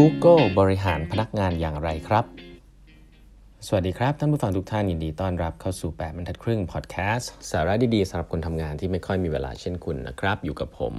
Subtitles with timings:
[0.00, 2.24] Google บริหารพนักงานอย่างไรครับ
[3.66, 10.94] สวัสดีครับ ท่านผู้ฟังทุกท่านยินดีต้อนรับเข้าสู่ 8บรรทัดครึ่งพอดแคสต์สาระดีๆสำหรับคนทำงานที่ไม่ค่อยมีเวลาเช่นคุณนะครับ อยู่กับผม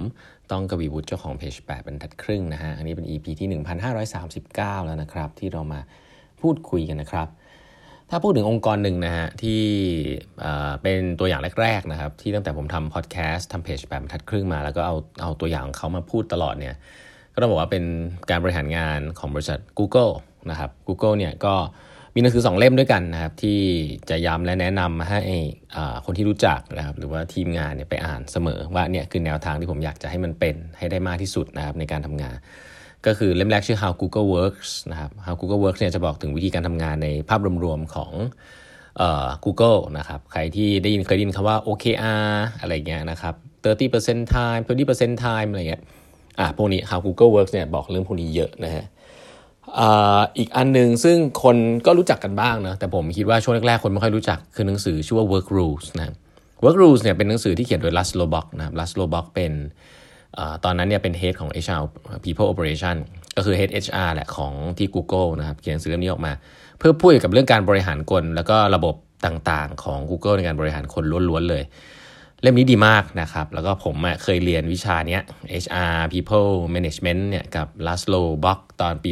[0.50, 3.48] ต้องกวีวุฒิเจ้าของเพจ8บรรทัดครึ่งนะฮะ อันนี้เป็น EP ที่
[4.22, 5.80] 1539 แล้วนะครับ ที่เรามา
[6.40, 7.28] พูดคุยกันนะครับ
[8.10, 9.62] ถ้าพูดถึงองค์กรหนึ่งนะฮะที่
[10.82, 16.76] เป็นตัวอย่างแรกๆนะครับที่ตั้งแต่ผมทำพอดแคสต์ทำเพจแบบบรรทัดครึ่งมาแล้วก็เอาเอาตัวอย่างของเขามาพูดตลอดเนี่ย
[17.38, 17.84] ก็ต้องบอกว่าเป็น
[18.30, 20.12] การบริหารงานของบริษัท Google
[20.50, 21.54] นะครับ Google เนี่ยก็
[22.14, 23.60] มีหนังสือสองเล่มด้วยกันนะครับ ที่
[24.10, 25.20] จะย้ำและแนะนำให้
[26.04, 32.36] คนที่รู้จักนะครับ หรือว่าทีมงานเนี่ยไปอ่านเสมอว่าเนี่ยคือแนวทางที่ผมอยากจะให้มันเป็นให้ได้มากที่สุดนะครับในการทำงาน
[33.06, 38.12] ก็คือเล่มแรกชื่อ How Google Works นะครับ How Google Works เนี่ยจะบอกถึงวิธีการทำงานในภาพรวมๆของ
[38.98, 42.28] เอ่อ Google นะครับ ใครที่ได้ยินเคยได้ยินคำว่า OKR
[42.60, 45.82] อะไรเงี้ยนะครับ30% time 20% time อะไรเงี้ย
[46.38, 48.84] อะพวกนี้ How Google Works เนี่ยบอกเรื่องพวกนี้เยอะนะฮะ
[50.38, 56.14] อีกอันหนึ่งซึ่งคนก็รู้จักกันบ้างนะแต่ผมคิดว่าช่วงแรกๆ คนไม่ค่อยรู้จักคือหนังสือชื่อว่า Work Rules นะ
[56.64, 59.52] Work Rules เนี่ยเป็นหนังสือที่เขียนโดย Laszlo Bock นะครับ Laszlo Bock เป็น
[60.64, 61.82] ตอนนั้นเนี่ยเป็น Head ของ HR
[62.24, 62.96] People Operation
[63.36, 66.32] ก็คือ Head HR แหละของที่ Google นะครับเขียนหนังสือเล่มนี้ออกมา
[66.78, 68.94] เพื่อพูดกับเรื่องการบริหารคนแล้วก็ระบบ
[69.26, 71.62] ต่างๆ ของ Google ในการบริหารคนล้วนๆเลย
[72.42, 75.22] เล่มนี้ดีมากนะครับ แล้วก็ผมเคยเรียนวิชาเนี้ย
[75.64, 79.10] HR People Management เนี่ยกับ Laszlo Bock ตอนปี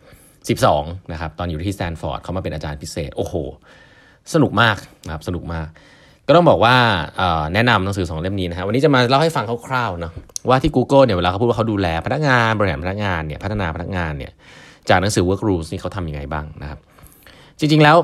[0.00, 3.34] 2012 นะครับ ตอนอยู่ที่สแตนฟอร์ดเขามาเป็นอาจารย์พิเศษ โอ้โห
[4.34, 5.68] สนุกมากนะครับ สนุกมาก
[6.26, 6.76] ก็ต้องบอกว่า
[7.54, 10.12] แนะนำหนังสือสองเล่มนี้นะครับวันนี้จะมาเล่าให้ฟังคร่าวๆเนาะ
[10.48, 14.32] ว่าที่ Google เนี่ยเวลาเขาพูดว่าเขาดูแลพนักงานบริหารพนักงานเนี่ยพัฒนาพนักงานเนี่ย
[14.88, 16.78] จากหนังสือ Work Rules นี่เขาทำยังไงบ้างนะครับ
[17.58, 17.96] จริงๆแล้ว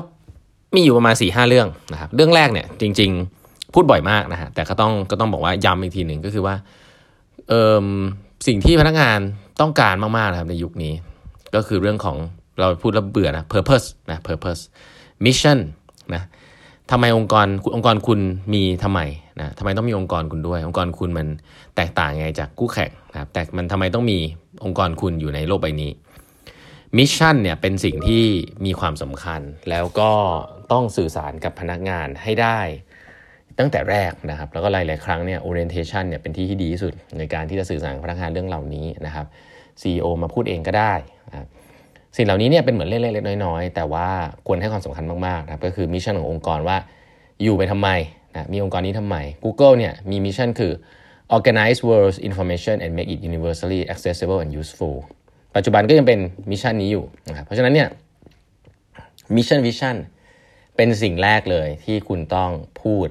[0.75, 3.42] มีอยู่ประมาณ4ีหเรื่องนะครับเรื่องแรกเนี่ยจริง ๆ
[3.73, 6.55] พูดบ่อยมากนะฮะแต่ก็ต้องก็ต้องบอกว่าย้ำอีกทีหนึ่งก็คือว่า
[7.49, 7.87] เออ
[8.47, 9.19] สิ่งที่พนักงาน
[9.61, 10.93] ต้องการมากๆนะครับในยุคนี้
[11.55, 12.17] ก็คือเรื่องของ
[12.59, 14.61] เราพูดแล้วเบื่อนะ purpose นะ purpose
[15.25, 15.59] mission
[16.13, 16.23] นะ
[16.91, 18.19] ทำไมองค์กรองค์กรคุณ
[18.53, 18.99] มีทำไม
[19.39, 21.27] นะทำไมต้องมีองค์กรคุณด้วย องค์กรคุณมัน
[21.75, 24.17] แตกต่างไงจากคู่แข่งนะครับแต่มันทำไมต้องมี
[24.63, 25.91] องค์กรคุณอยู่ในโลกใบนี้
[26.97, 28.23] mission เนี่ยเป็นสิ่งที่
[28.65, 30.11] มีความสำคัญ แล้วก็
[30.71, 32.59] ต้องสื่อสารกับพนักงานให้ได้
[33.59, 39.25] ตั้งแต่แรกนะครับ แล้วก็หลาย ๆ ครั้งเนี่ย orientation เนี่ยเป็นที่ที่ดีที่สุดในการที่จะสื่อสารกับพนักงานเรื่องเหล่านี้นะครับ
[39.81, 40.93] CEO มาพูดเองก็ได้
[41.29, 41.47] นะครับ
[42.17, 44.07] สิ่งเหล่านี้เนี่ยเป็นเหมือนเล็กๆน้อยๆ แต่ว่า
[44.47, 46.77] ควรให้ความสำคัญมากๆนะครับก็คือ mission ขององค์กรว่า
[47.43, 47.89] อยู่ไปทำไม
[48.33, 50.71] นะมีองค์กรนี้ทำไม Google เนี่ยมี mission คือ
[51.35, 54.97] organize world's information and make it universally accessible and useful
[55.55, 56.19] ปัจจุบันก็ยังเป็น
[56.51, 57.89] mission นี้อยู่นะครับเพราะฉะนั้นเนี่ย
[59.35, 59.95] mission vision
[60.75, 63.07] เป็นสิ่งแรกเลยที่คุณต้องพูด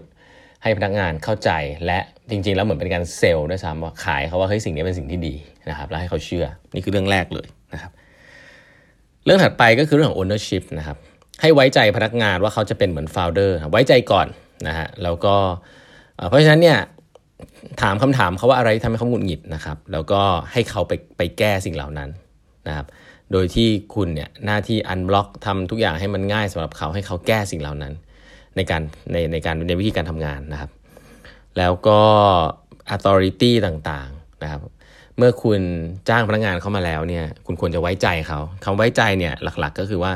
[0.63, 1.51] ให้พนักงานเข้าใจ
[1.87, 1.99] และ
[2.31, 5.35] จริง ๆ แล้วเหมือนเป็นการ sell ด้วยซ้ำว่าขายเขาว่าเฮ้ยสิ่งนี้เป็นสิ่งที่ดี
[5.71, 7.93] นะครับแล้วให้เขาเชื่อนี่คือเรื่องแรกเลยนะครับ
[9.25, 10.97] เรื่องถัดไปก็คือเรื่องของ ownership นะครับ
[11.41, 14.27] ให้ไว้ใจพนักงานว่าเขาจะเป็นเหมือน founder ไว้ใจก่อน
[14.69, 15.35] นะฮะแล้วก็
[16.29, 16.79] เพราะฉะนั้นเนี่ย
[17.81, 20.21] ถามคำถามเขาว่าอะไรทำให้เขาหงุดหงิดนะครับแล้วก็
[20.53, 22.11] ให้เขาไปไปแก้สิ่งเหล่านั้น
[22.69, 22.87] นะครับ
[23.33, 27.93] โดยที่คุณเนี่ยหน้าที่อันบล็อกทำทุกอย่างให้มันง่ายสำหรับเขาให้เขาแก้สิ่งเหล่านั้น
[28.57, 28.83] ในการ
[29.13, 30.71] ในในการในวิธีการทำงานนะครับ
[31.59, 32.01] แล้วก็
[32.95, 34.61] authority ต่างๆนะครับ
[35.17, 35.61] เมื่อคุณ
[36.09, 40.13] จ้างพนักงานเข้ามาแล้วเนี่ยคุณควรจะไว้ใจเขาคำไว้ใจเนี่ยหลักๆก็คือว่า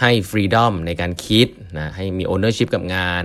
[0.00, 3.24] ให้ freedom ในการคิดนะให้มี ownership กับงาน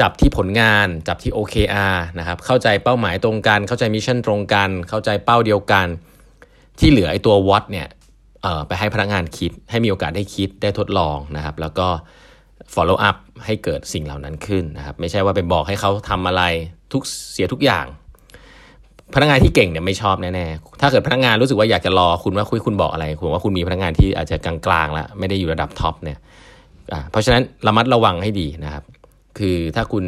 [0.00, 5.86] จับที่ผลงาน จับที่ OKR นะครับเข้าใจเป้าหมายตรงกัน เข้าใจ mission ตรงกัน เข้าใจเป้าเดียวกัน
[6.78, 7.88] ที่เหลือไอ้ตัว what เนี่ย
[8.66, 11.88] ไปให้พนักงานคิด ให้มีโอกาสได้คิดได้ทดลองนะครับ แล้วก็
[12.74, 16.42] follow up ให้เกิดสิ่งเหล่านั้นขึ้นนะครับ ไม่ใช่ว่าไปบอกให้เขาทำอะไร
[16.92, 17.86] ทุกเสียทุกอย่าง
[19.14, 26.18] พนักงานที่เก่งเนี่ยไม่ชอบแน่ๆถ้าเกิดพนักงานรู้สึกว่าอยากจะรอคุณว่าคุยคุณบอกอะไรผมว่าคุณมีพนักงานที่อาจจะกลางๆแล้วไม่ได้อยู่ระดับ top เนี่ย
[27.10, 28.84] เพราะฉะนั้นระมัดระวังให้ดีนะครับ
[29.38, 30.04] คือถ้าคุณ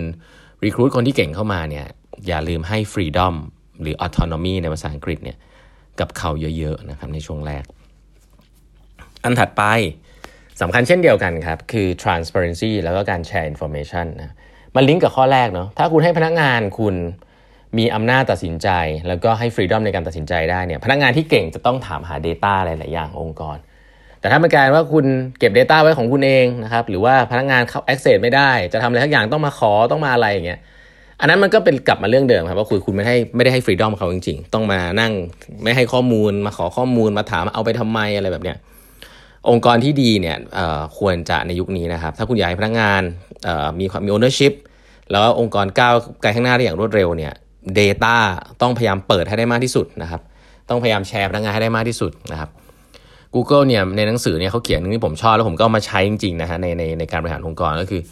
[0.65, 1.87] รีคูดคนที่เก่งเข้ามาเนี่ย
[2.27, 3.35] อย่าลืมให้ฟรีดอม
[3.81, 5.37] หรือออโตนมีในภาษาอังกฤษเนี่ย
[6.01, 7.65] กับเขาเยอะๆนะครับในช่วงแรก
[9.25, 9.63] อันถัดไป
[10.61, 14.35] สำคัญเช่นเดียวกันครับ คือ transparency แล้วก็การแชร์ information นะ
[14.77, 16.95] มันลิงก์กับข้อแรกเนาะถ้าคุณให้พนักงานคุณ
[17.79, 18.69] มีอำนาจตัดสินใจ
[19.09, 23.57] แล้วก็ให้ freedom ในการตัดสินใจได้เนี่ยพนักงานที่เก่งจะต้องถามหา data หลาย ๆ อย่างองค์กร
[24.21, 25.07] แต่ถ้าเป็นการว่าคุณ
[25.39, 30.61] เก็บ data ไว้ของคุณเองนะครับหรือว่าพนักงานเข้า access ไม่ได้ จะทำอะไรทักอย่างต้องมาขอต้องมาอะไรอย่างเงี้ย
[31.21, 35.13] อันนั้นมันก็เป็นกลับมาเรื่องเดิมครับว่าคุณคุณไม่ให้ไม่ได้ให้ freedom เขาจริง ๆ ต้องมานั่ง
[35.63, 38.57] ไม่ให้ข้อมูลมาขอข้อมูลมาถามเอาไปทำไมอะไรแบบเนี้ย
[39.51, 40.37] องค์กรที่ดีเนี่ย
[40.99, 43.03] ควรจะในยุคนี้นะครับ ถ้าคุณอยากให้พนักงาน
[43.81, 44.53] มีความมี ownership
[45.11, 47.33] แล้วองค์กรก้าวไกลข้างหน้าได้อย่างรวดเร็วเนี่ย
[47.79, 48.17] Data
[48.63, 50.21] ต้องพยายามเปิดให้ได้มากที่สุดนะครับ
[50.69, 52.51] ต้องพยายามแชร์พนักงานให้ได้มากที่สุดนะครับ
[53.35, 58.03] Google เนี่ยในหนังสือเนี่ยเขาเขียนนึงที่ผมชอบแล้วผมก็เอามาใช้จริงๆนะฮะในในในการบริหารองค์กรก็คือ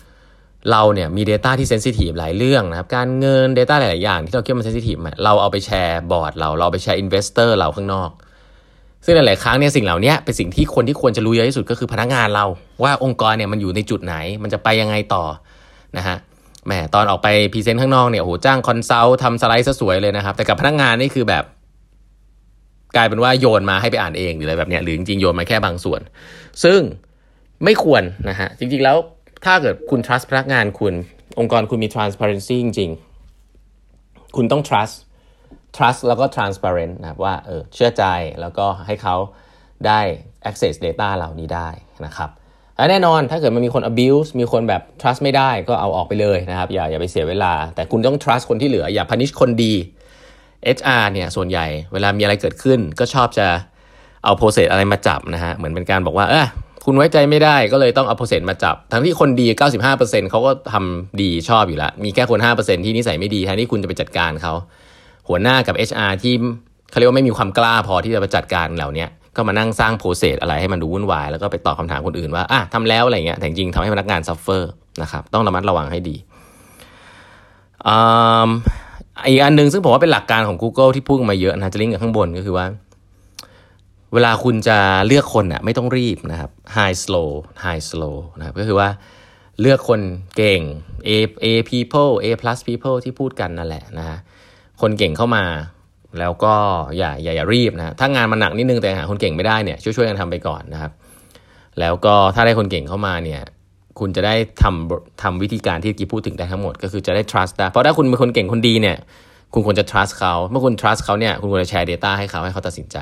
[0.71, 8.11] เราเนี่ยมี Data ที่ sensitive หลายเรื่องนะครับ การเงิน Data หลายๆอย่างที่เราคิดว่ามัน sensitive เราเอาไปแชร์บอร์ดเราเราไปแชร์ investor เราข้างนอก
[9.09, 12.45] ซึ่งหลาย ๆ ครั้งเนี่ยสิ่งเหล่านี้เป็นสิ่งที่คนที่ควรจะรู้เยอะที่สุดก็คือพนักงานเรา
[12.83, 15.25] ว่าองค์กรเนี่ยมันอยู่ในจุดไหน มันจะไปยังไงต่อ
[15.97, 16.17] นะฮะ
[16.67, 21.45] แหมตอนออกไป present ข้างนอกเนี่ยโหจ้าง consult ทำสไลด์ซะสวยเลยนะครับ แต่กับพนักงานนี่คือแบบ
[22.97, 26.01] กลายเป็นว่าโยนมาให้ไปอ่านเองหรืออะไรแบบเนี้ยหรือจริงๆโยนมาแค่บางส่วน
[26.65, 26.81] ซึ่ง
[27.65, 28.97] ไม่ควรนะฮะจริง ๆ แล้ว
[29.45, 30.95] ถ้าเกิดคุณ trust พนักงานคุณ
[31.39, 32.91] องค์กรคุณมี transparency จริง
[33.67, 34.95] ๆ คุณต้อง trust
[35.77, 38.05] trust แล้วก็ transparent นะครับว่าเออเชื่อใจ
[38.41, 39.17] แล้วก็ให้เขา
[39.87, 40.01] ได้
[40.49, 41.69] access data เหล่านี้ได้
[42.07, 42.31] นะครับ
[42.77, 49.73] และแน่นอนถ้าเกิดมันมีคน abuse มีคนแบบ trust ไม่ได้ก็เอาออกไปเลยนะครับ อย่าอย่าไปเสียเวลา แต่คุณต้อง trust คนที่เหลืออย่า punish คนดี
[50.77, 53.47] HR เนี่ยส่วนใหญ่เวลามีอะไรเกิดขึ้น ก็ชอบจะ
[54.25, 56.47] เอา process อะไรมาจับนะฮะเหมือนเป็นการบอกว่าเออ
[56.85, 59.47] คุณไว้ใจไม่ได้ก็เลยต้องเอา process มาจับ ทั้งที่คนดี
[59.93, 64.55] 95%เขาก็ทำดีชอบอยู่แล้ว มีแค่คน 5%ที่นิสัยไม่ดีแทนที่คุณจะไปจัดการเขา
[65.29, 66.35] หัวหน้ากับ HR ที่
[66.91, 69.07] เขาเรียกว่าไม่มีความกล้าพอที่จะไปจัดการเหล่านี้
[69.37, 74.71] ก็มานั่งสร้าง process อะไรให้มันดูวุ่นวาย แล้วก็ไปตอบคำถามคนอื่นว่าอะทำแล้วอะไรเงี้ยแต่จริงทำให้พนักงาน suffer
[75.03, 76.17] นะครับต้องระมัดระวังให้ดี
[79.29, 82.67] อีกอันหนึ่งซึ่งผมว่าเป็นหลักการของ Google ที่พูดมาเยอะนะจะลิงก์กับข้างบนก็คือว่า
[84.15, 87.31] เวลาคุณจะเลือกคนอะไม่ต้องรีบนะครับ high slow
[87.65, 88.89] high slow นะครับก็คือว่า
[89.61, 90.01] เลือกคน
[90.37, 90.61] เก่ง
[91.09, 91.11] A
[91.45, 94.19] A people A plus people ที่พูดกันนั่นแหละนะฮะ
[94.81, 95.45] คนเก่งเข้ามา
[96.19, 96.55] แล้วก็
[96.99, 100.93] อย่าอย่าอย่ารีบนะถ้างานมันหนักนิดนึงแต่หาคนเก่งไม่ได้เนี่ยช่วยๆกันทำไปก่อนนะครับ
[101.81, 103.43] แล้วก็ถ้าได้คนเก่งเข้ามาเนี่ย
[104.01, 108.97] คุณจะได้ทำทำวิธีการที่เมื่อกี้พูดถึงได้ทั้งหมด ก็คือจะได้ trust ได้เพราะถ้าคุณเป็นคนเก่งคนดีเนี่ย
[109.55, 112.99] คุณควรจะ trust เขาเมื่อคุณ trust เขาเนี่ยคุณควรจะแชร์ data ให้เขาให้เขาตัดสินใจ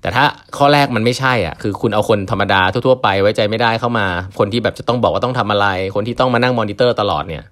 [0.00, 0.24] แต่ถ้า
[0.56, 4.06] ข้อแรกมันไม่ใช่อะคือคุณเอาคนธรรมดาทั่วๆไปไว้ใจไม่ได้เข้ามา
[4.38, 7.44] คนที่แบบจะต้องบอกว่าต้องทำอะไร คนที่ต้องมานั่งมอนิเตอร์ตลอดเนี่ย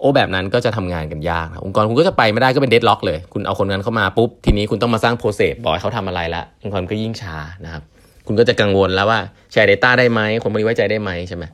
[0.00, 7.82] โอ้แบบนั้นก็จะทำงานกันยากองค์กรคุณก็จะไปไม่ได้ก็เป็น deadlock เลย คุณเอาคนนั้นเข้ามาปุ๊บ ทีนี้คุณต้องมาสร้าง process บอกให้เขาทำอะไรละองค์กรก็ยิ่งช้านะครับ
[8.26, 9.20] คุณก็จะกังวลแล้วว่า
[9.52, 11.44] แชร์ Data ได้ไหมคนบริไว้ใจได้ไหมใช่ไหม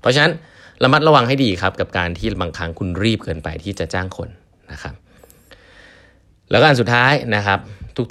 [0.00, 0.32] เพราะฉะนั้น
[0.82, 4.28] ระมัดระวังให้ดีครับกับการที่บางครั้งคุณรีบเกินไปที่จะจ้างคน
[4.72, 4.94] นะครับ
[6.50, 7.58] แล้วก็อันสุดท้ายนะครับ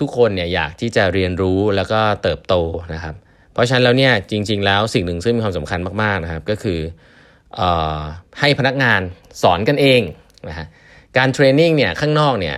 [0.01, 2.55] ทุกๆคนเนี่ยอยากที่จะเรียนรู้แล้วก็เติบโต
[2.93, 3.15] นะครับ
[3.53, 6.79] เพราะฉะนั้นแล้วเนี่ยจริง ๆ แล้วสิ่งหนึ่งซึ่งมีความสำคัญมากๆนะครับ ก็คือ
[8.39, 9.01] ให้พนักงาน
[9.43, 10.01] สอนกันเอง
[10.49, 10.67] นะฮะ
[11.17, 12.57] การเทรนนิ่งเนี่ยข้างนอกเนี่ย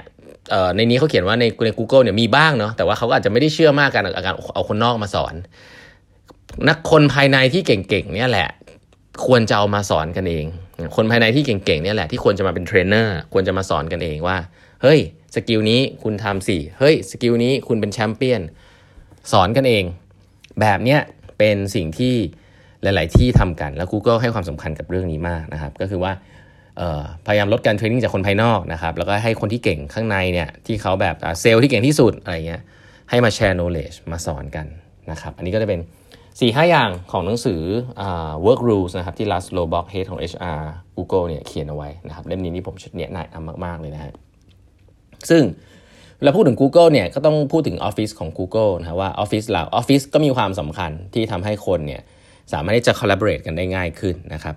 [0.75, 5.33] ในนี้เขาเขียนว่าในใน Google เนี่ยมีบ้างเนาะแต่ว่าเขาก็อาจจะไม่ได้เชื่อมากกันการเอาคนนอกมาสอน
[6.69, 8.49] นักคนภายในที่เก่งๆเนี่ยแหละ
[9.25, 10.45] ควรจะเอามาสอนกันเอง
[10.95, 14.37] คนภายในที่เก่งๆเนี่ยแหละที่ควรจะมาเป็นเทรนเนอร์ควรจะมาสอนกันเองว่า
[14.81, 14.99] เฮ้ย
[15.35, 18.41] skill นี้คุณทำสิเฮ้ย skill นี้คุณเป็นแชมเปี้ยน
[19.31, 19.83] สอนกันเอง
[20.61, 20.99] แบบเนี้ย
[21.37, 22.15] เป็นสิ่งที่
[22.83, 26.11] หลาย ๆ ที่ทำกันแล้ว Google ให้ความสำคัญกับเรื่องนี้มากนะครับ ก็คือว่า
[27.25, 32.61] พยายามลดการเทรนนิ่งจากคนภายนอกนะครับแล้วก็ให้คนที่เก่งข้างในเนี่ยที่เขาแบบเซลล์ที่เก่งที่สุดอะไรเงี้ย
[33.09, 34.65] ให้มาแชร์ knowledge มาสอนกัน
[35.11, 35.79] นะครับ อันนี้ก็จะเป็น
[36.15, 37.61] 4ีหอย่างของหนังสือ
[38.45, 40.61] work rules นะครับที่ Last Lowbock Head ของ HR
[40.97, 44.13] Google เนี่ยเขียนเอาไว้นะครับเล่มนี้นี่ผมเนี่ยนายอามาก ๆ เลยนะฮะ
[45.29, 45.43] ซึ่ง
[46.23, 52.01] เราพูดถึง Google เนี่ยก็ต้องพูดถึง Office ของ Google นะว่า Office เรา Office ก็มีความสำคัญที่ทำให้คนเนี่ย
[52.51, 54.55] สามารถที่จะ collaborate กันได้ง่ายขึ้นนะครับ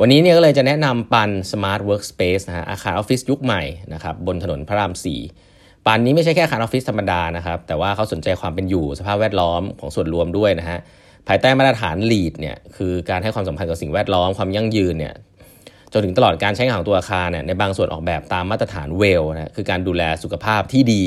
[0.00, 3.62] วันนี้เนี่ยก็เลยจะแนะนำปัน Smart Workspace นะฮะอาคารออฟฟิศยุคใหม่
[3.94, 4.92] นะครับบนถนนพระราม
[5.38, 10.78] 4 PUNN นี้ไม่ใช่แค่อาคารออฟฟิศธรรมดานะครับแต่ว่าเขาใส่ใจความเป็นอยู่สภาพแวดล้อมของส่วนรวมด้วยนะฮะ
[11.28, 15.14] ภายใต้มาตรฐาน LEED เนี่ยคือการให้ความสำคัญกับสิ่งแวดล้อมความยั่งยืนเนี่ย
[15.92, 21.04] จนถึงตลอดการใช้งานของตัวอาคารเนี่ยในบางส่วนออกแบบตามมาตรฐาน WELL นะคือการดูแลสุขภาพที่ดี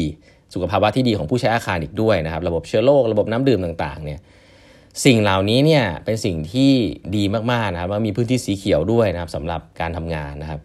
[0.54, 4.20] สุขภาวะที่ดีของผู้ใช้อาคารอีกด้วยนะครับระบบฆ่าเชื้อโรคระบบน้ำดื่มต่างๆเนี่ย
[5.06, 6.72] สิ่งเหล่านี้เนี่ยเป็นสิ่งที่
[7.16, 10.60] ดีมากๆนะครับว่ามีพื้นที่สีเขียวด้วยนะครับสำหรับการทำงานนะครับ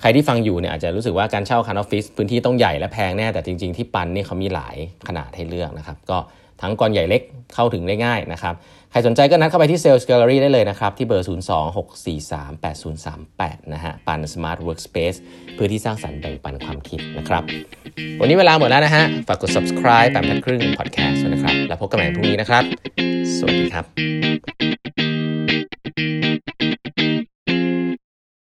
[0.00, 4.76] ใครที่ฟังอยู่เนี่ยอาจจะรู้สึกว่าการเช่าคานออฟฟิศพื้นที่ต้องใหญ่และแพงแน่แต่จริง ๆ ที่ปันนี่เขามีหลาย
[5.08, 6.18] ขนาดให้เลือกนะครับ ก็
[6.62, 7.22] ทั้งกรใหญ่เล็ก
[7.54, 8.54] เข้าถึงได้ง่ายนะครับ
[8.90, 15.18] ใครสนใจก็นัดเข้าไปที่ Sales Gallery ได้เลยนะครับ ที่เบอร์ 026438038 นะฮะ ปัน Smart Workspace
[15.54, 17.42] เพื่อที่สร้างสรรค์แบ่งปันความคิดนะครับ
[18.20, 22.64] วันนี้เวลาหมดแล้วนะฮะ ฝากกด subscribe แปมทันครึ่ง podcast นะครับ แล้วพบกันใหม่พรุ่งนี้นะครับ
[23.36, 23.84] สวัสดีครับ